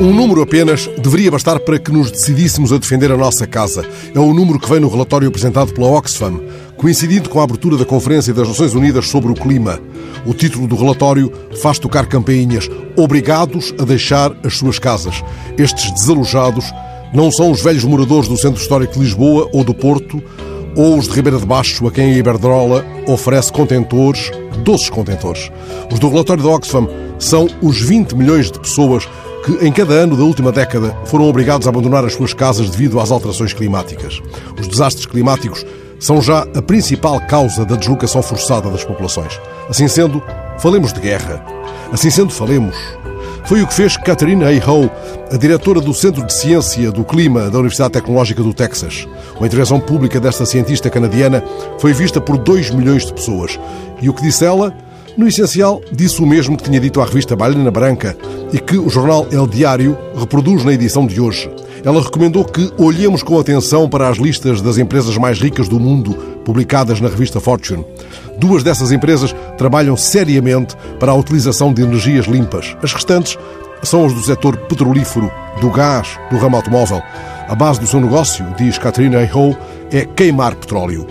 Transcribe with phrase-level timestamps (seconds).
[0.00, 3.84] Um número apenas deveria bastar para que nos decidíssemos a defender a nossa casa.
[4.14, 6.40] É o número que vem no relatório apresentado pela Oxfam,
[6.76, 9.80] coincidindo com a abertura da Conferência das Nações Unidas sobre o Clima.
[10.24, 15.20] O título do relatório faz tocar campainhas, obrigados a deixar as suas casas.
[15.58, 16.72] Estes desalojados
[17.12, 20.22] não são os velhos moradores do Centro Histórico de Lisboa ou do Porto,
[20.76, 24.30] ou os de Ribeira de Baixo, a quem a Iberdrola oferece contentores,
[24.62, 25.50] doces contentores.
[25.90, 26.86] Os do relatório da Oxfam
[27.18, 29.08] são os 20 milhões de pessoas
[29.44, 33.00] que em cada ano da última década foram obrigados a abandonar as suas casas devido
[33.00, 34.20] às alterações climáticas.
[34.58, 35.64] Os desastres climáticos
[35.98, 39.40] são já a principal causa da deslocação forçada das populações.
[39.68, 40.22] Assim sendo,
[40.58, 41.44] falemos de guerra.
[41.92, 42.76] Assim sendo, falemos.
[43.44, 44.70] Foi o que fez Catherine A.
[44.70, 44.90] Howe,
[45.32, 49.08] a diretora do Centro de Ciência do Clima da Universidade Tecnológica do Texas.
[49.36, 51.42] Uma intervenção pública desta cientista canadiana
[51.78, 53.58] foi vista por 2 milhões de pessoas.
[54.02, 54.74] E o que disse ela?
[55.18, 58.16] No essencial, disse o mesmo que tinha dito à revista Balena Branca
[58.52, 61.50] e que o jornal El Diário reproduz na edição de hoje.
[61.84, 66.14] Ela recomendou que olhemos com atenção para as listas das empresas mais ricas do mundo,
[66.44, 67.84] publicadas na revista Fortune.
[68.38, 72.76] Duas dessas empresas trabalham seriamente para a utilização de energias limpas.
[72.80, 73.36] As restantes
[73.82, 77.02] são as do setor petrolífero, do gás, do ramo automóvel.
[77.48, 79.56] A base do seu negócio, diz Katrina Aho,
[79.90, 81.04] é queimar petróleo.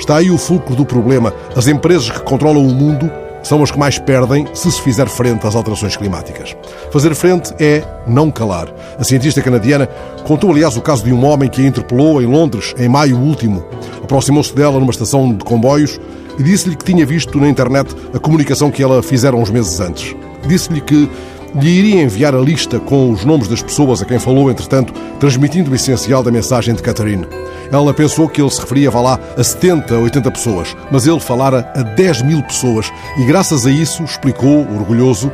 [0.00, 1.32] Está aí o fulcro do problema.
[1.54, 3.08] As empresas que controlam o mundo
[3.42, 6.56] são as que mais perdem se se fizer frente às alterações climáticas.
[6.90, 8.68] Fazer frente é não calar.
[8.98, 9.88] A cientista canadiana
[10.24, 13.64] contou, aliás, o caso de um homem que a interpelou em Londres em maio último.
[14.02, 16.00] Aproximou-se dela numa estação de comboios
[16.38, 20.14] e disse-lhe que tinha visto na internet a comunicação que ela fizera uns meses antes.
[20.46, 21.08] Disse-lhe que
[21.54, 25.70] lhe iria enviar a lista com os nomes das pessoas a quem falou, entretanto, transmitindo
[25.70, 27.26] o essencial da mensagem de Catherine.
[27.72, 31.72] Ela pensou que ele se referia, vá lá, a 70, 80 pessoas, mas ele falara
[31.74, 35.32] a 10 mil pessoas e, graças a isso, explicou, orgulhoso,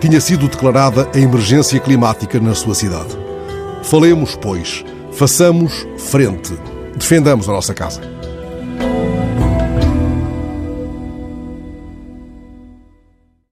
[0.00, 3.16] tinha sido declarada a emergência climática na sua cidade.
[3.84, 6.58] Falemos, pois, façamos frente,
[6.96, 8.15] defendamos a nossa casa.